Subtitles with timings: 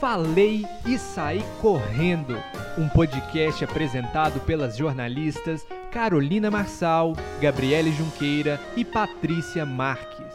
[0.00, 2.36] Falei e Saí Correndo,
[2.76, 10.34] um podcast apresentado pelas jornalistas Carolina Marçal, Gabriele Junqueira e Patrícia Marques.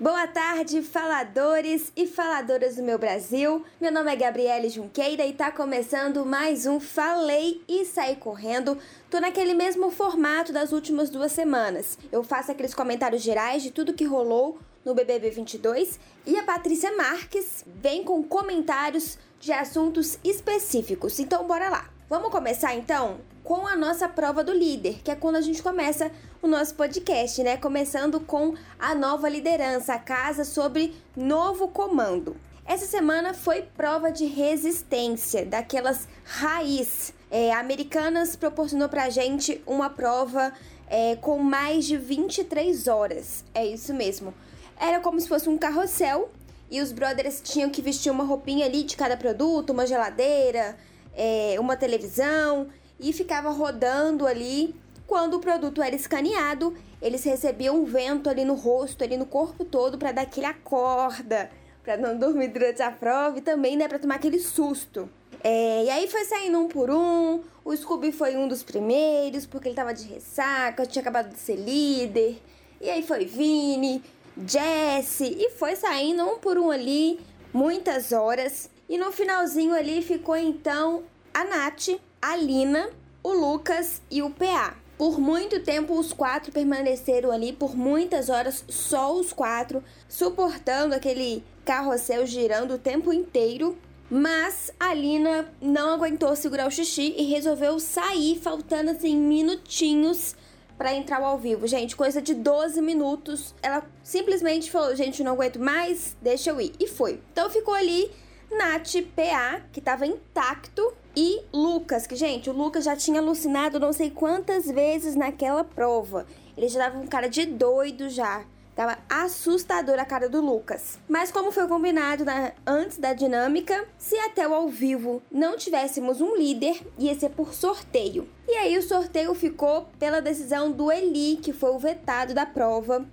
[0.00, 3.64] Boa tarde, faladores e faladoras do meu Brasil.
[3.80, 8.78] Meu nome é Gabriele Junqueira e tá começando mais um Falei e Saí Correndo.
[9.10, 11.98] Tô naquele mesmo formato das últimas duas semanas.
[12.12, 16.96] Eu faço aqueles comentários gerais de tudo que rolou no BBB 22 e a Patrícia
[16.96, 21.18] Marques vem com comentários de assuntos específicos.
[21.18, 21.90] Então, bora lá.
[22.08, 26.10] Vamos começar então com a nossa prova do líder, que é quando a gente começa
[26.42, 27.56] o nosso podcast, né?
[27.56, 32.36] Começando com a nova liderança, a casa sobre novo comando.
[32.66, 37.12] Essa semana foi prova de resistência, daquelas raiz.
[37.30, 40.52] É, Americanas proporcionou pra gente uma prova
[40.88, 43.44] é, com mais de 23 horas.
[43.54, 44.34] É isso mesmo.
[44.80, 46.30] Era como se fosse um carrossel
[46.70, 50.74] e os brothers tinham que vestir uma roupinha ali de cada produto, uma geladeira,
[51.14, 54.74] é, uma televisão e ficava rodando ali.
[55.06, 59.66] Quando o produto era escaneado, eles recebiam um vento ali no rosto, ali no corpo
[59.66, 61.50] todo para dar aquele acorda,
[61.82, 65.10] para não dormir durante a prova e também, né, para tomar aquele susto.
[65.42, 67.42] É, e aí foi saindo um por um.
[67.64, 71.56] O Scooby foi um dos primeiros, porque ele tava de ressaca, tinha acabado de ser
[71.56, 72.40] líder.
[72.80, 74.02] E aí foi Vini,
[74.46, 77.20] Jesse e foi saindo um por um ali,
[77.52, 78.70] muitas horas.
[78.88, 81.02] E no finalzinho ali ficou então
[81.32, 81.88] a Nath,
[82.20, 82.90] a Lina,
[83.22, 84.74] o Lucas e o PA.
[84.96, 91.42] Por muito tempo os quatro permaneceram ali, por muitas horas, só os quatro, suportando aquele
[91.64, 93.78] carrossel girando o tempo inteiro.
[94.10, 100.34] Mas a Lina não aguentou segurar o xixi e resolveu sair, faltando assim minutinhos
[100.80, 101.66] para entrar ao vivo.
[101.66, 103.54] Gente, coisa de 12 minutos.
[103.62, 106.72] Ela simplesmente falou: gente, não aguento mais, deixa eu ir.
[106.80, 107.20] E foi.
[107.30, 108.10] Então ficou ali
[108.50, 113.92] Nath PA, que tava intacto, e Lucas, que, gente, o Lucas já tinha alucinado não
[113.92, 116.24] sei quantas vezes naquela prova.
[116.56, 118.42] Ele já dava um cara de doido já.
[118.74, 120.98] Tava assustador a cara do Lucas.
[121.08, 126.20] Mas como foi combinado na, antes da dinâmica, se até o ao vivo não tivéssemos
[126.20, 128.28] um líder, ia ser por sorteio.
[128.48, 133.04] E aí o sorteio ficou pela decisão do Eli, que foi o vetado da prova.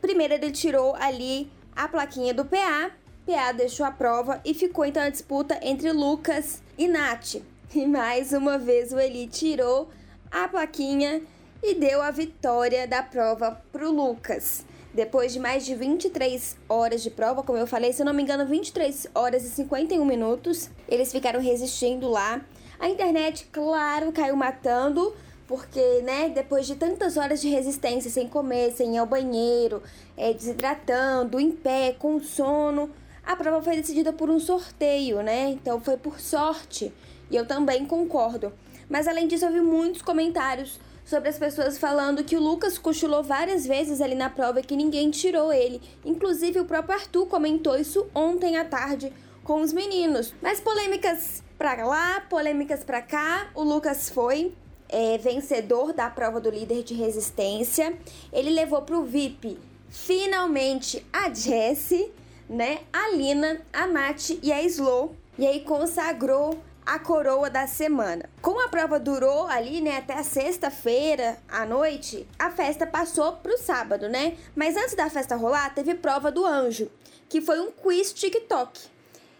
[0.00, 2.90] Primeiro ele tirou ali a plaquinha do PA,
[3.26, 7.34] PA deixou a prova e ficou então a disputa entre Lucas e Nath.
[7.74, 9.90] E mais uma vez o Eli tirou
[10.30, 11.20] a plaquinha
[11.62, 14.64] e deu a vitória da prova pro Lucas.
[14.96, 18.22] Depois de mais de 23 horas de prova, como eu falei, se eu não me
[18.22, 22.40] engano, 23 horas e 51 minutos, eles ficaram resistindo lá.
[22.80, 25.14] A internet, claro, caiu matando,
[25.46, 29.82] porque, né, depois de tantas horas de resistência, sem comer, sem ir ao banheiro,
[30.16, 32.88] é, desidratando, em pé, com sono,
[33.22, 35.50] a prova foi decidida por um sorteio, né?
[35.50, 36.90] Então foi por sorte.
[37.30, 38.50] E eu também concordo.
[38.88, 43.22] Mas além disso, eu vi muitos comentários sobre as pessoas falando que o Lucas cochilou
[43.22, 45.80] várias vezes ali na prova que ninguém tirou ele.
[46.04, 49.12] Inclusive, o próprio Arthur comentou isso ontem à tarde
[49.44, 50.34] com os meninos.
[50.42, 54.52] Mas polêmicas pra lá, polêmicas pra cá, o Lucas foi.
[54.88, 57.96] É, vencedor da prova do líder de resistência.
[58.32, 59.58] Ele levou pro VIP
[59.88, 62.12] finalmente a Jessie,
[62.48, 62.80] né?
[62.92, 65.16] A Lina, a Mate e a Slow.
[65.38, 68.30] E aí consagrou a coroa da semana.
[68.40, 73.58] Como a prova durou ali, né, até a sexta-feira à noite, a festa passou pro
[73.58, 74.36] sábado, né?
[74.54, 76.88] Mas antes da festa rolar, teve prova do anjo,
[77.28, 78.80] que foi um quiz TikTok.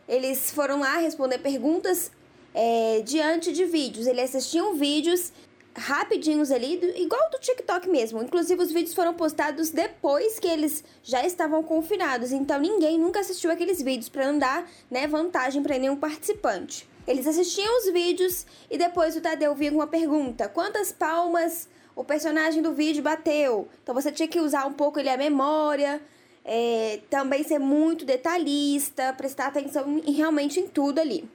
[0.09, 2.11] Eles foram lá responder perguntas
[2.53, 4.09] é, diante de vídeos.
[4.09, 5.33] Eles assistiam vídeos
[5.77, 8.23] rapidinhos ali, igual do TikTok mesmo.
[8.23, 12.33] Inclusive, os vídeos foram postados depois que eles já estavam confinados.
[12.33, 16.89] Então, ninguém nunca assistiu aqueles vídeos para não dar né, vantagem para nenhum participante.
[17.07, 22.03] Eles assistiam os vídeos e depois o Tadeu vinha com uma pergunta: quantas palmas o
[22.03, 23.69] personagem do vídeo bateu?
[23.83, 26.01] Então você tinha que usar um pouco ali a memória,
[26.45, 31.29] é, também ser muito detalhista, prestar atenção em, realmente em tudo ali.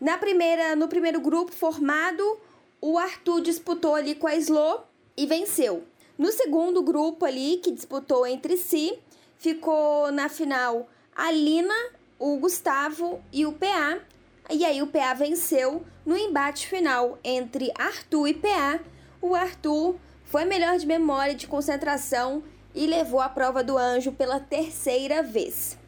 [0.00, 2.38] Na primeira, no primeiro grupo formado,
[2.80, 4.82] o Arthur disputou ali com a Slo
[5.16, 5.82] e venceu.
[6.16, 8.98] No segundo grupo ali, que disputou entre si,
[9.36, 11.74] ficou na final a Lina,
[12.18, 14.00] o Gustavo e o PA,
[14.50, 18.80] e aí o PA venceu no embate final entre Arthur e PA.
[19.20, 22.42] O Arthur foi melhor de memória e de concentração
[22.74, 25.78] e levou a prova do anjo pela terceira vez.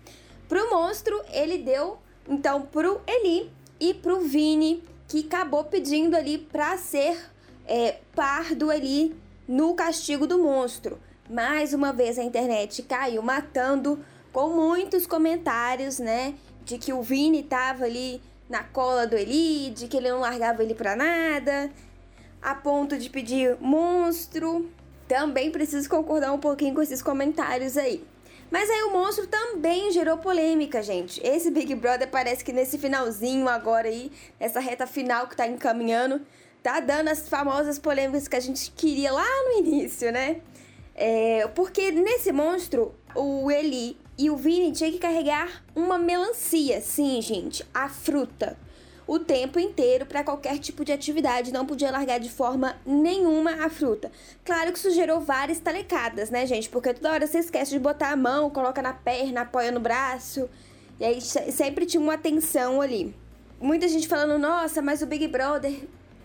[0.49, 1.99] Pro monstro, ele deu
[2.29, 7.19] então pro Eli e pro Vini, que acabou pedindo ali para ser
[7.67, 9.17] é, pardo ali
[9.49, 10.99] no castigo do monstro.
[11.29, 16.35] Mais uma vez a internet caiu matando com muitos comentários, né?
[16.71, 20.63] de que o Vini tava ali na cola do Eli, de que ele não largava
[20.63, 21.71] ele pra nada,
[22.43, 24.69] a ponto de pedir monstro.
[25.07, 28.05] Também preciso concordar um pouquinho com esses comentários aí.
[28.51, 31.25] Mas aí o monstro também gerou polêmica, gente.
[31.25, 34.11] Esse Big Brother parece que nesse finalzinho agora aí,
[34.41, 36.21] nessa reta final que tá encaminhando,
[36.61, 40.41] tá dando as famosas polêmicas que a gente queria lá no início, né?
[40.97, 47.23] É, porque nesse monstro, o Eli e o Vini tinham que carregar uma melancia, sim,
[47.23, 48.55] gente, a fruta,
[49.07, 53.71] o tempo inteiro para qualquer tipo de atividade, não podia largar de forma nenhuma a
[53.71, 54.13] fruta.
[54.45, 56.69] Claro que isso gerou várias talecadas, né, gente?
[56.69, 60.51] Porque toda hora você esquece de botar a mão, coloca na perna, apoia no braço,
[61.01, 63.17] e aí sempre tinha uma tensão ali.
[63.59, 65.75] Muita gente falando, nossa, mas o Big Brother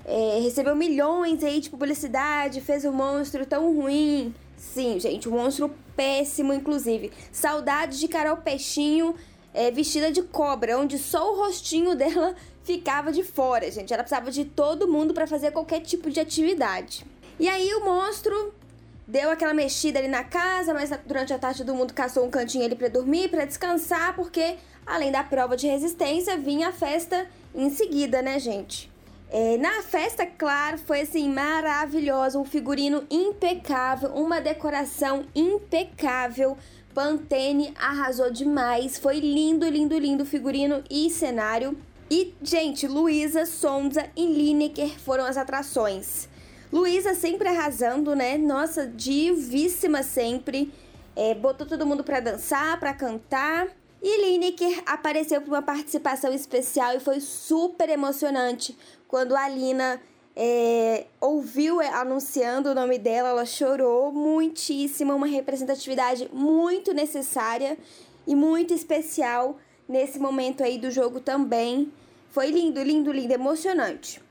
[0.03, 4.35] é, recebeu milhões aí de publicidade, fez um monstro tão ruim.
[4.57, 7.11] Sim, gente, um monstro péssimo, inclusive.
[7.31, 9.15] Saudade de Carol Peixinho
[9.53, 13.93] é, vestida de cobra, onde só o rostinho dela ficava de fora, gente.
[13.93, 17.05] Ela precisava de todo mundo para fazer qualquer tipo de atividade.
[17.39, 18.53] E aí o monstro
[19.07, 22.65] deu aquela mexida ali na casa, mas durante a tarde todo mundo caçou um cantinho
[22.65, 27.69] ali para dormir, para descansar, porque além da prova de resistência, vinha a festa em
[27.69, 28.91] seguida, né, gente?
[29.31, 36.57] É, na festa, claro, foi assim maravilhosa, um figurino impecável, uma decoração impecável.
[36.93, 41.77] Pantene arrasou demais, foi lindo, lindo, lindo figurino e cenário.
[42.09, 46.29] E, gente, Luísa, Sonza e Lineker foram as atrações.
[46.71, 48.37] Luísa sempre arrasando, né?
[48.37, 50.71] Nossa, divíssima sempre.
[51.15, 53.67] É, botou todo mundo pra dançar, pra cantar.
[54.01, 58.77] E Lineker apareceu para uma participação especial e foi super emocionante
[59.15, 60.01] quando a Lina
[60.35, 67.77] é, ouviu anunciando o nome dela, ela chorou muitíssimo, uma representatividade muito necessária
[68.27, 69.57] e muito especial
[69.87, 71.93] nesse momento aí do jogo também.
[72.29, 74.21] Foi lindo, lindo, lindo, emocionante.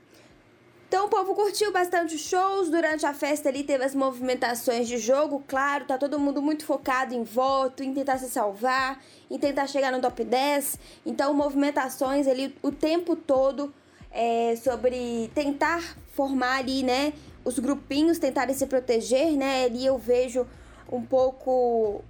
[0.87, 2.69] Então o povo curtiu bastante os shows.
[2.69, 7.15] Durante a festa ali teve as movimentações de jogo, claro, tá todo mundo muito focado
[7.15, 10.77] em voto, em tentar se salvar, em tentar chegar no top 10.
[11.03, 13.73] Então, movimentações ali o tempo todo
[14.15, 15.83] é, sobre tentar
[16.13, 17.11] formar ali, né,
[17.43, 19.65] os grupinhos tentarem se proteger, né?
[19.65, 20.47] Ali eu vejo
[20.91, 22.01] um pouco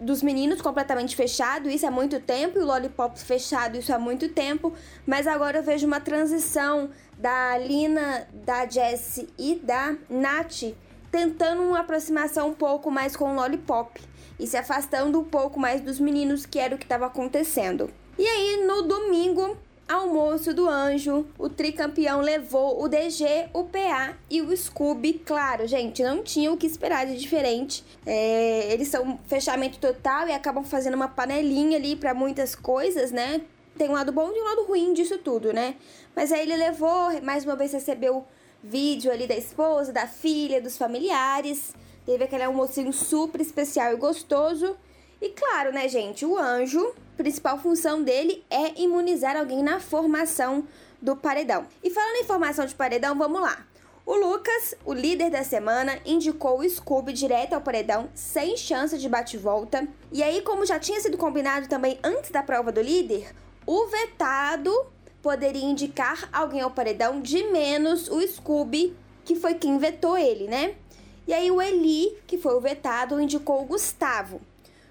[0.00, 4.30] dos meninos completamente fechado, isso há muito tempo, e o Lollipop fechado, isso há muito
[4.30, 4.72] tempo,
[5.06, 10.74] mas agora eu vejo uma transição da Lina, da Jessie e da Nath
[11.12, 14.00] tentando uma aproximação um pouco mais com o Lollipop
[14.38, 17.90] e se afastando um pouco mais dos meninos, que era o que estava acontecendo.
[18.18, 19.56] E aí, no domingo,
[19.90, 25.14] almoço do anjo, o tricampeão levou o DG, o PA e o Scooby.
[25.14, 27.84] Claro, gente, não tinha o que esperar de diferente.
[28.06, 33.40] É, eles são fechamento total e acabam fazendo uma panelinha ali para muitas coisas, né?
[33.76, 35.74] Tem um lado bom e um lado ruim disso tudo, né?
[36.14, 38.24] Mas aí ele levou, mais uma vez recebeu
[38.62, 41.74] vídeo ali da esposa, da filha, dos familiares.
[42.06, 44.76] Teve aquele almocinho super especial e gostoso.
[45.20, 50.66] E claro, né, gente, o anjo, principal função dele é imunizar alguém na formação
[51.00, 51.66] do paredão.
[51.82, 53.66] E falando em formação de paredão, vamos lá.
[54.06, 59.08] O Lucas, o líder da semana, indicou o Scooby direto ao paredão, sem chance de
[59.08, 59.86] bate-volta.
[60.10, 63.32] E aí, como já tinha sido combinado também antes da prova do líder,
[63.66, 64.72] o vetado
[65.22, 70.74] poderia indicar alguém ao paredão de menos o Scooby, que foi quem vetou ele, né?
[71.28, 74.40] E aí o Eli, que foi o vetado, indicou o Gustavo.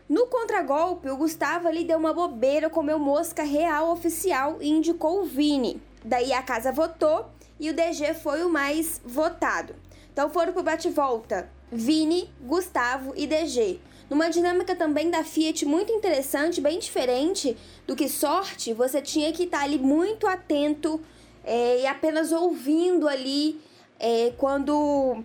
[0.10, 5.26] No contragolpe, o Gustavo ali deu uma bobeira, comeu mosca real oficial e indicou o
[5.26, 5.80] Vini.
[6.04, 7.28] Daí a casa votou
[7.60, 9.76] e o DG foi o mais votado.
[10.12, 13.80] Então foram pro bate-volta Vini, Gustavo e DG.
[14.10, 19.44] Numa dinâmica também da Fiat muito interessante, bem diferente do que sorte, você tinha que
[19.44, 21.00] estar ali muito atento
[21.44, 23.62] é, e apenas ouvindo ali
[24.00, 25.24] é, quando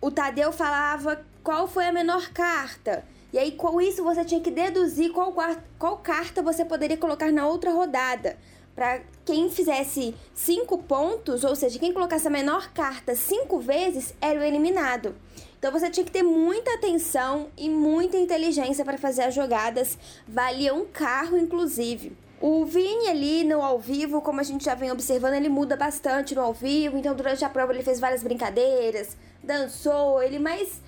[0.00, 3.04] o Tadeu falava qual foi a menor carta.
[3.32, 5.34] E aí, com isso, você tinha que deduzir qual,
[5.78, 8.38] qual carta você poderia colocar na outra rodada.
[8.74, 14.38] Para quem fizesse cinco pontos, ou seja, quem colocasse a menor carta cinco vezes, era
[14.38, 15.14] o eliminado.
[15.58, 19.98] Então você tinha que ter muita atenção e muita inteligência para fazer as jogadas.
[20.26, 22.16] Valia um carro, inclusive.
[22.40, 26.36] O Vini ali no ao vivo, como a gente já vem observando, ele muda bastante
[26.36, 26.96] no ao vivo.
[26.96, 30.80] Então durante a prova ele fez várias brincadeiras, dançou, ele mais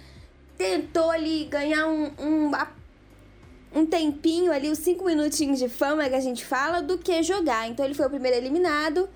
[0.61, 2.52] tentou ali ganhar um, um,
[3.75, 7.67] um tempinho ali, os cinco minutinhos de fama que a gente fala, do que jogar.
[7.67, 9.09] Então ele foi o primeiro eliminado.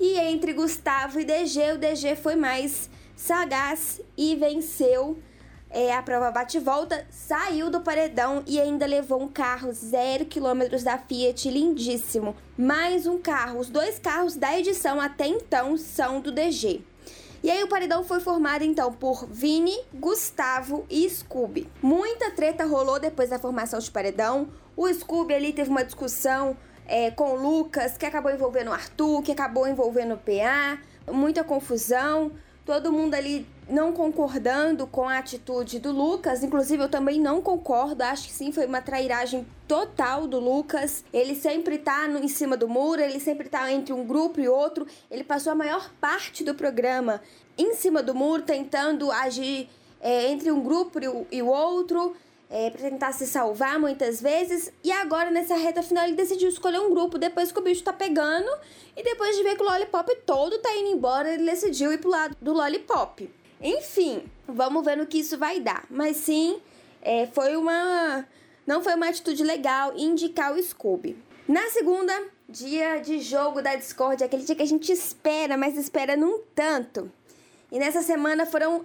[0.00, 5.18] E entre Gustavo e DG, o DG foi mais sagaz e venceu
[5.68, 10.96] é, a prova bate-volta, saiu do paredão e ainda levou um carro zero quilômetros da
[10.96, 12.34] Fiat, lindíssimo.
[12.56, 13.58] Mais um carro.
[13.58, 16.82] Os dois carros da edição até então são do DG.
[17.42, 21.70] E aí o paredão foi formado então por Vini, Gustavo e Scooby.
[21.82, 24.48] Muita treta rolou depois da formação de paredão.
[24.76, 29.22] O Scooby ali teve uma discussão é, com o Lucas, que acabou envolvendo o Arthur,
[29.22, 30.78] que acabou envolvendo o PA,
[31.12, 32.32] muita confusão
[32.66, 36.42] todo mundo ali não concordando com a atitude do Lucas.
[36.42, 38.02] Inclusive, eu também não concordo.
[38.02, 41.04] Acho que sim, foi uma trairagem total do Lucas.
[41.12, 44.48] Ele sempre tá no, em cima do muro, ele sempre tá entre um grupo e
[44.48, 44.84] outro.
[45.08, 47.22] Ele passou a maior parte do programa
[47.56, 49.68] em cima do muro, tentando agir
[50.00, 52.14] é, entre um grupo e o, e o outro
[52.48, 54.72] é, para tentar se salvar muitas vezes.
[54.82, 57.92] E agora, nessa reta final, ele decidiu escolher um grupo depois que o bicho tá
[57.92, 58.48] pegando.
[58.96, 62.10] E depois de ver que o Lollipop todo tá indo embora, ele decidiu ir pro
[62.10, 63.28] lado do Lollipop.
[63.60, 65.84] Enfim, vamos ver no que isso vai dar.
[65.90, 66.60] Mas sim,
[67.02, 68.26] é, foi uma.
[68.66, 71.16] Não foi uma atitude legal indicar o Scooby.
[71.48, 72.12] Na segunda,
[72.48, 77.10] dia de jogo da Discord, aquele dia que a gente espera, mas espera num tanto.
[77.70, 78.84] E nessa semana foram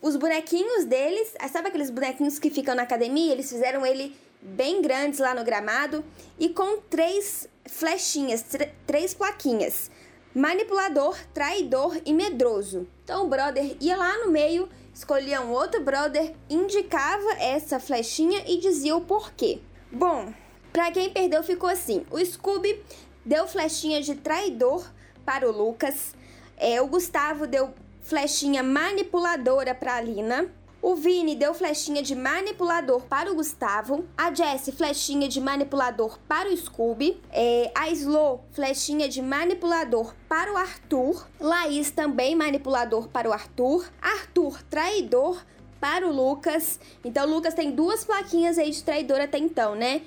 [0.00, 3.32] os bonequinhos deles, ah, sabe aqueles bonequinhos que ficam na academia?
[3.32, 6.04] Eles fizeram ele bem grandes lá no gramado
[6.38, 8.44] e com três flechinhas,
[8.86, 9.90] três plaquinhas.
[10.34, 12.86] Manipulador, traidor e medroso.
[13.02, 18.58] Então o brother ia lá no meio, escolhia um outro brother, indicava essa flechinha e
[18.58, 19.58] dizia o porquê.
[19.90, 20.32] Bom,
[20.72, 22.80] para quem perdeu ficou assim: o Scooby
[23.24, 24.88] deu flechinha de traidor
[25.24, 26.14] para o Lucas,
[26.56, 27.74] é, o Gustavo deu
[28.08, 30.50] flechinha manipuladora para a Lina.
[30.80, 34.06] O Vini deu flechinha de manipulador para o Gustavo.
[34.16, 37.20] A Jessie, flechinha de manipulador para o Scooby.
[37.30, 41.26] É, a Slo, flechinha de manipulador para o Arthur.
[41.38, 43.84] Laís, também manipulador para o Arthur.
[44.00, 45.44] Arthur, traidor
[45.78, 46.80] para o Lucas.
[47.04, 50.00] Então, o Lucas tem duas plaquinhas aí de traidor até então, né?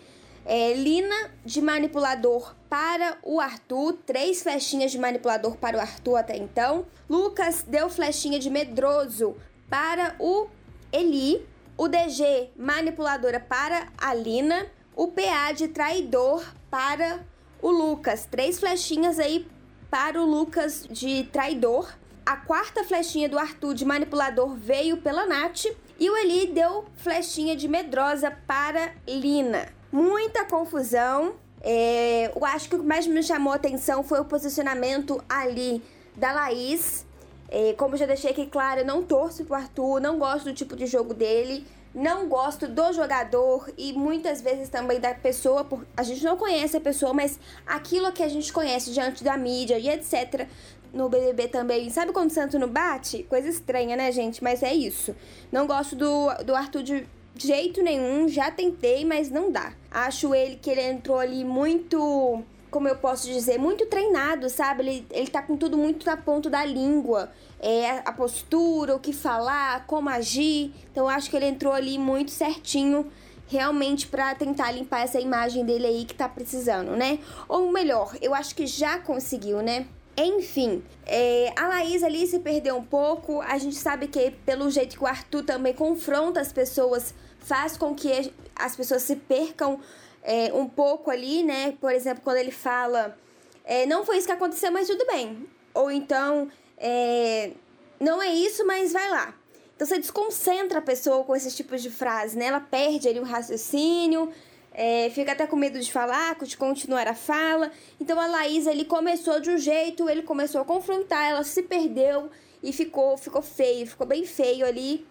[0.44, 6.36] É, Lina de manipulador para o Arthur, três flechinhas de manipulador para o Arthur até
[6.36, 6.86] então.
[7.10, 9.36] Lucas deu flechinha de medroso
[9.70, 10.48] para o
[10.92, 11.46] Eli.
[11.78, 14.68] O DG manipuladora para a Lina.
[14.96, 17.26] O PA de traidor para
[17.62, 18.28] o Lucas.
[18.30, 19.48] Três flechinhas aí
[19.90, 21.94] para o Lucas de traidor.
[22.26, 25.66] A quarta flechinha do Arthur de manipulador veio pela Nath.
[26.00, 31.34] E o Eli deu flechinha de medrosa para Lina muita confusão.
[31.62, 35.82] É, eu acho que o que mais me chamou a atenção foi o posicionamento ali
[36.16, 37.06] da Laís.
[37.50, 40.74] É, como já deixei aqui claro, eu não torço pro Arthur, não gosto do tipo
[40.74, 45.66] de jogo dele, não gosto do jogador e muitas vezes também da pessoa.
[45.66, 49.38] Por, a gente não conhece a pessoa, mas aquilo que a gente conhece diante da
[49.38, 50.48] mídia e etc.
[50.94, 51.90] No BBB também.
[51.90, 53.24] Sabe quando o santo não bate?
[53.24, 54.44] Coisa estranha, né, gente?
[54.44, 55.16] Mas é isso.
[55.52, 59.74] Não gosto do, do Arthur de jeito nenhum, já tentei, mas não dá.
[59.90, 64.84] Acho ele que ele entrou ali muito, como eu posso dizer, muito treinado, sabe?
[64.84, 67.32] Ele, ele tá com tudo muito na ponta da língua.
[67.60, 70.74] É, a postura, o que falar, como agir.
[70.92, 73.12] Então acho que ele entrou ali muito certinho
[73.48, 77.20] realmente para tentar limpar essa imagem dele aí que tá precisando, né?
[77.50, 79.88] Ou melhor, eu acho que já conseguiu, né?
[80.18, 83.42] Enfim, é, a Laís ali se perdeu um pouco.
[83.42, 87.96] A gente sabe que, pelo jeito que o Arthur também confronta as pessoas, faz com
[87.96, 89.80] que as pessoas se percam
[90.22, 91.74] é, um pouco ali, né?
[91.80, 93.18] Por exemplo, quando ele fala,
[93.64, 95.48] é, não foi isso que aconteceu, mas tudo bem.
[95.74, 97.52] Ou então, é,
[98.00, 99.34] não é isso, mas vai lá.
[99.76, 102.46] Então você desconcentra a pessoa com esses tipos de frases, né?
[102.46, 104.32] Ela perde ali o raciocínio
[104.74, 107.72] é, fica até com medo de falar, de continuar a fala.
[108.00, 112.30] Então a Laís ele começou de um jeito, ele começou a confrontar, ela se perdeu
[112.64, 115.06] e ficou, ficou feio, ficou bem feio ali.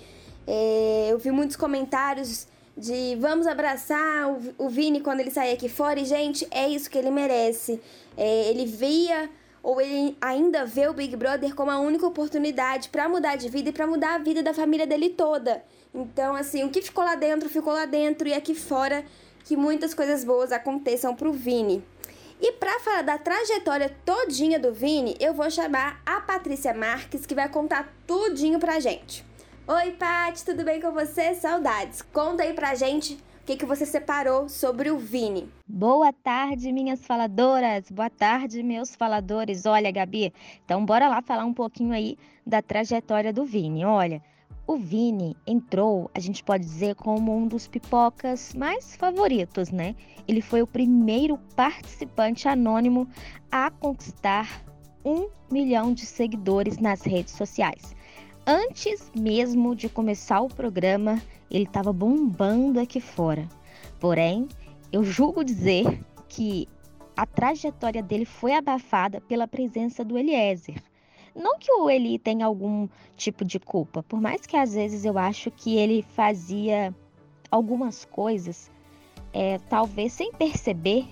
[0.47, 5.69] É, eu vi muitos comentários de vamos abraçar o, o Vini quando ele sair aqui
[5.69, 5.99] fora.
[5.99, 7.79] E, gente, é isso que ele merece.
[8.17, 9.29] É, ele via
[9.63, 13.69] ou ele ainda vê o Big Brother como a única oportunidade para mudar de vida
[13.69, 15.63] e para mudar a vida da família dele toda.
[15.93, 19.05] Então, assim, o que ficou lá dentro, ficou lá dentro e aqui fora
[19.43, 21.83] que muitas coisas boas aconteçam pro Vini.
[22.39, 27.35] E para falar da trajetória todinha do Vini, eu vou chamar a Patrícia Marques, que
[27.35, 29.23] vai contar tudinho pra gente.
[29.73, 31.33] Oi, Paty, tudo bem com você?
[31.33, 32.01] Saudades.
[32.01, 35.47] Conta aí pra gente o que, que você separou sobre o Vini.
[35.65, 37.89] Boa tarde, minhas faladoras.
[37.89, 39.65] Boa tarde, meus faladores.
[39.65, 40.33] Olha, Gabi,
[40.65, 43.85] então bora lá falar um pouquinho aí da trajetória do Vini.
[43.85, 44.21] Olha,
[44.67, 49.95] o Vini entrou, a gente pode dizer, como um dos pipocas mais favoritos, né?
[50.27, 53.07] Ele foi o primeiro participante anônimo
[53.49, 54.65] a conquistar
[55.05, 57.95] um milhão de seguidores nas redes sociais.
[58.53, 63.47] Antes mesmo de começar o programa, ele estava bombando aqui fora.
[63.97, 64.45] Porém,
[64.91, 66.67] eu julgo dizer que
[67.15, 70.83] a trajetória dele foi abafada pela presença do Eliezer.
[71.33, 75.17] Não que o Eli tenha algum tipo de culpa, por mais que às vezes eu
[75.17, 76.93] acho que ele fazia
[77.49, 78.69] algumas coisas,
[79.31, 81.07] é, talvez sem perceber,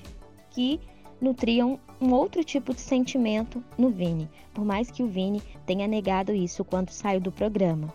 [0.49, 0.77] que
[1.21, 6.33] nutriam um outro tipo de sentimento no Vini, por mais que o Vini tenha negado
[6.33, 7.93] isso quando saiu do programa.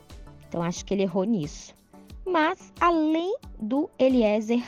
[0.49, 1.75] Então acho que ele errou nisso.
[2.27, 4.63] Mas além do Eliezer,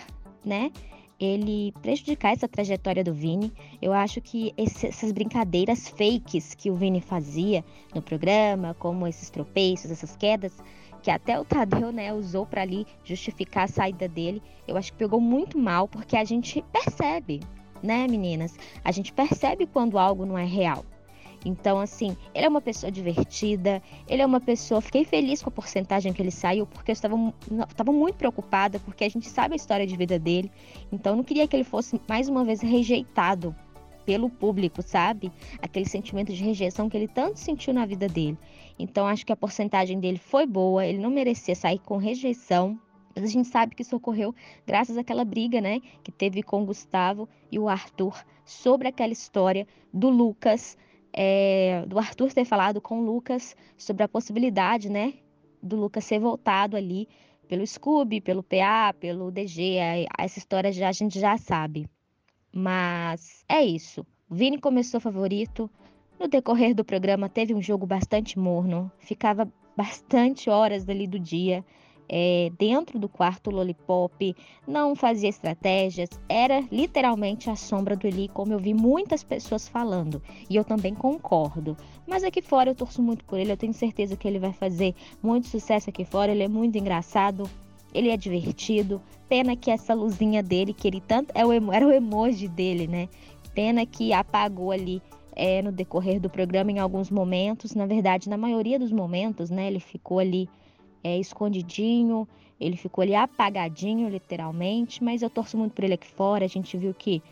[0.44, 0.70] né,
[1.18, 6.74] ele prejudicar essa trajetória do Vini, eu acho que esse, essas brincadeiras fakes que o
[6.74, 7.64] Vini fazia
[7.94, 10.52] no programa, como esses tropeços, essas quedas,
[11.02, 14.98] que até o Tadeu, né, usou para ali justificar a saída dele, eu acho que
[14.98, 17.40] pegou muito mal, porque a gente percebe,
[17.82, 18.56] né, meninas?
[18.84, 20.84] A gente percebe quando algo não é real.
[21.44, 24.80] Então, assim, ele é uma pessoa divertida, ele é uma pessoa.
[24.80, 27.14] Fiquei feliz com a porcentagem que ele saiu, porque eu estava,
[27.68, 30.50] estava muito preocupada, porque a gente sabe a história de vida dele.
[30.90, 33.54] Então, eu não queria que ele fosse mais uma vez rejeitado
[34.04, 35.30] pelo público, sabe?
[35.60, 38.38] Aquele sentimento de rejeição que ele tanto sentiu na vida dele.
[38.78, 42.78] Então, acho que a porcentagem dele foi boa, ele não merecia sair com rejeição.
[43.16, 44.34] Mas a gente sabe que isso ocorreu
[44.66, 49.66] graças àquela briga, né, que teve com o Gustavo e o Arthur sobre aquela história
[49.90, 50.76] do Lucas,
[51.14, 55.14] é, do Arthur ter falado com o Lucas sobre a possibilidade, né,
[55.62, 57.08] do Lucas ser voltado ali
[57.48, 59.76] pelo Scooby, pelo PA, pelo DG.
[60.18, 61.88] Essa história já, a gente já sabe.
[62.52, 64.04] Mas é isso.
[64.28, 65.70] O Vini começou favorito.
[66.18, 68.90] No decorrer do programa teve um jogo bastante morno.
[68.98, 71.64] Ficava bastante horas dali do dia
[72.08, 74.34] é, dentro do quarto Lollipop,
[74.66, 80.22] não fazia estratégias, era literalmente a sombra do Eli, como eu vi muitas pessoas falando,
[80.48, 81.76] e eu também concordo.
[82.06, 84.94] Mas aqui fora eu torço muito por ele, eu tenho certeza que ele vai fazer
[85.22, 87.48] muito sucesso aqui fora, ele é muito engraçado,
[87.96, 89.00] ele é divertido.
[89.28, 91.32] Pena que essa luzinha dele, que ele tanto.
[91.34, 93.08] É o, era o emoji dele, né?
[93.54, 95.02] Pena que apagou ali
[95.34, 97.74] é, no decorrer do programa em alguns momentos.
[97.74, 99.66] Na verdade, na maioria dos momentos, né?
[99.66, 100.48] Ele ficou ali
[101.02, 102.26] é, escondidinho,
[102.58, 106.44] ele ficou ali apagadinho, literalmente, mas eu torço muito por ele aqui fora.
[106.44, 107.22] A gente viu que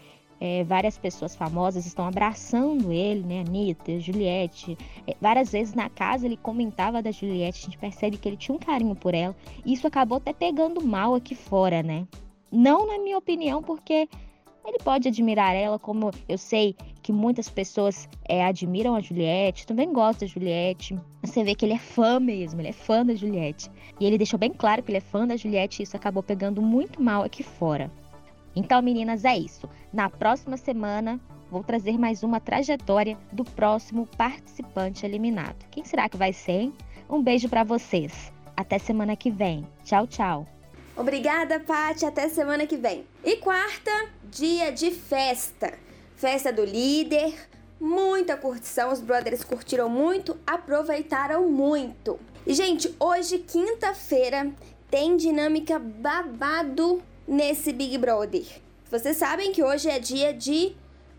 [0.41, 3.41] é, várias pessoas famosas estão abraçando ele, né?
[3.41, 4.77] Anitta, Juliette.
[5.07, 8.55] É, várias vezes na casa ele comentava da Juliette, a gente percebe que ele tinha
[8.55, 9.35] um carinho por ela.
[9.65, 12.07] E isso acabou até pegando mal aqui fora, né?
[12.53, 14.09] Não na minha opinião, porque
[14.67, 19.93] ele pode admirar ela, como eu sei que muitas pessoas é, admiram a Juliette, também
[19.93, 20.99] gostam da Juliette.
[21.23, 23.71] Você vê que ele é fã mesmo, ele é fã da Juliette.
[24.01, 26.63] E ele deixou bem claro que ele é fã da Juliette e isso acabou pegando
[26.63, 27.91] muito mal aqui fora.
[28.57, 29.69] Então, meninas, é isso.
[29.93, 35.63] Na próxima semana, vou trazer mais uma trajetória do próximo participante eliminado.
[35.71, 36.73] Quem será que vai ser, hein?
[37.11, 38.33] Um beijo para vocês.
[38.57, 39.67] Até semana que vem.
[39.85, 40.47] Tchau, tchau.
[40.97, 42.07] Obrigada, Paty.
[42.07, 43.05] Até semana que vem.
[43.23, 43.91] E quarta,
[44.31, 45.85] dia de festa.
[46.17, 47.35] Festa do líder.
[47.81, 48.93] Muita curtição.
[48.93, 52.19] Os brothers curtiram muito, aproveitaram muito.
[52.47, 54.53] E, gente, hoje, quinta-feira,
[54.91, 58.45] tem dinâmica babado nesse Big Brother.
[58.91, 60.77] Vocês sabem que hoje é dia de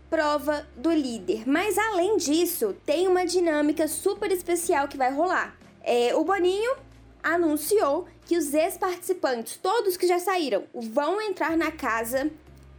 [0.08, 1.46] prova do líder.
[1.46, 5.56] Mas além disso, tem uma dinâmica super especial que vai rolar.
[5.82, 6.76] É, o Boninho
[7.22, 12.30] anunciou que os ex-participantes, todos que já saíram, vão entrar na casa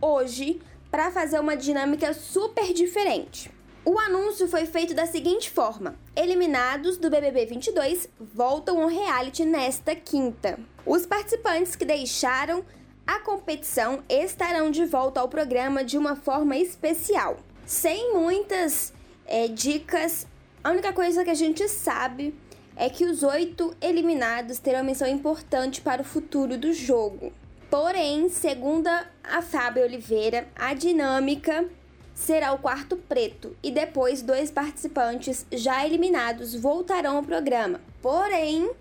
[0.01, 0.59] hoje
[0.97, 3.51] para fazer uma dinâmica super diferente.
[3.85, 9.95] O anúncio foi feito da seguinte forma: eliminados do BBB 22 voltam ao reality nesta
[9.95, 10.59] quinta.
[10.83, 12.65] Os participantes que deixaram
[13.05, 18.91] a competição estarão de volta ao programa de uma forma especial, sem muitas
[19.27, 20.25] é, dicas.
[20.63, 22.33] A única coisa que a gente sabe
[22.75, 27.31] é que os oito eliminados terão missão importante para o futuro do jogo.
[27.69, 31.65] Porém, segundo a Fábio Oliveira, a dinâmica
[32.13, 37.81] será o quarto preto e depois dois participantes já eliminados voltarão ao programa.
[38.01, 38.71] Porém,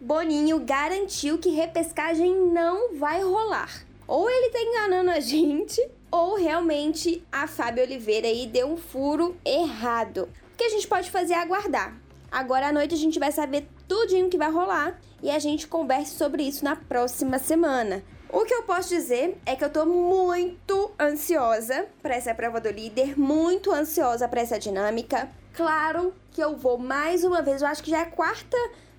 [0.00, 3.84] Boninho garantiu que repescagem não vai rolar.
[4.08, 9.36] Ou ele tá enganando a gente, ou realmente a Fábio Oliveira aí deu um furo
[9.44, 10.28] errado.
[10.52, 11.96] O que a gente pode fazer é aguardar.
[12.30, 16.14] Agora à noite a gente vai saber tudinho que vai rolar e a gente converse
[16.16, 18.02] sobre isso na próxima semana.
[18.32, 22.70] O que eu posso dizer é que eu tô muito ansiosa para essa prova do
[22.70, 25.28] líder, muito ansiosa para essa dinâmica.
[25.52, 28.56] Claro que eu vou mais uma vez, eu acho que já é a quarta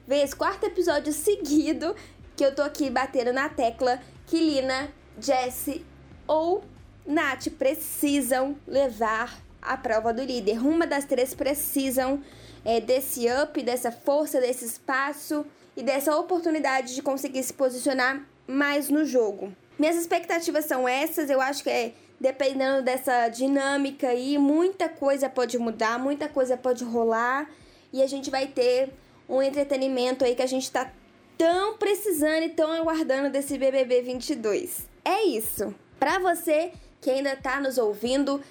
[0.08, 1.96] vez, quarto episódio seguido
[2.36, 5.84] que eu tô aqui batendo na tecla que Lina, Jessie
[6.28, 6.64] ou
[7.04, 10.60] Nath precisam levar a prova do líder.
[10.60, 12.22] Uma das três precisam
[12.64, 15.44] é, desse up, dessa força, desse espaço
[15.76, 19.54] e dessa oportunidade de conseguir se posicionar mais no jogo.
[19.78, 25.58] Minhas expectativas são essas, eu acho que é dependendo dessa dinâmica aí, muita coisa pode
[25.58, 27.50] mudar, muita coisa pode rolar
[27.92, 28.94] e a gente vai ter
[29.28, 30.90] um entretenimento aí que a gente tá
[31.38, 34.88] tão precisando e tão aguardando desse BBB 22.
[35.04, 35.76] É isso.
[36.00, 38.42] Para você que ainda tá nos ouvindo,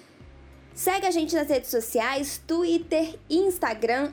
[0.75, 4.11] segue a gente nas redes sociais, Twitter Instagram,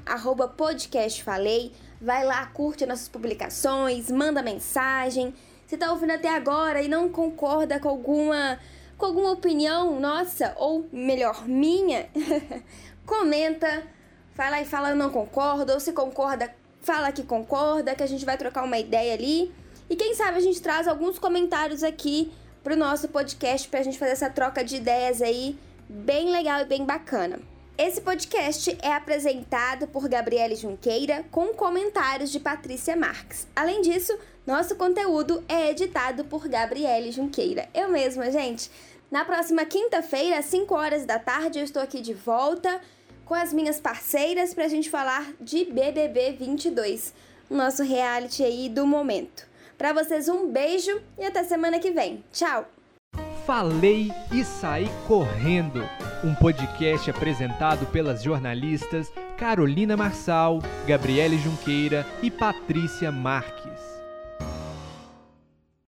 [0.56, 1.72] podcastfalei.
[2.00, 5.34] Vai lá, curte nossas publicações, manda mensagem,
[5.70, 8.58] se tá ouvindo até agora e não concorda com alguma
[8.98, 12.08] com alguma opinião nossa ou melhor minha,
[13.06, 13.84] comenta,
[14.34, 16.52] fala e fala eu não concordo ou se concorda,
[16.82, 19.54] fala que concorda, que a gente vai trocar uma ideia ali.
[19.88, 22.32] E quem sabe a gente traz alguns comentários aqui
[22.64, 25.56] pro nosso podcast pra gente fazer essa troca de ideias aí
[25.88, 27.38] bem legal e bem bacana.
[27.82, 33.48] Esse podcast é apresentado por Gabriele Junqueira com comentários de Patrícia Marques.
[33.56, 37.70] Além disso, nosso conteúdo é editado por Gabriele Junqueira.
[37.72, 38.70] Eu mesma, gente.
[39.10, 42.82] Na próxima quinta-feira, às 5 horas da tarde, eu estou aqui de volta
[43.24, 47.14] com as minhas parceiras para a gente falar de BBB 22,
[47.48, 49.48] o nosso reality aí do momento.
[49.78, 52.22] Para vocês, um beijo e até semana que vem.
[52.30, 52.68] Tchau!
[53.46, 55.80] Falei e saí correndo.
[56.22, 63.69] Um podcast apresentado pelas jornalistas Carolina Marçal, Gabriele Junqueira e Patrícia Marques.